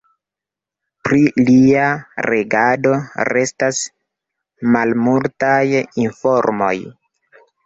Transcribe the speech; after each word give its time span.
Pri 1.07 1.19
lia 1.49 1.83
regado 2.29 2.93
restas 3.31 3.83
malmultaj 4.77 5.63
informoj. 6.07 6.73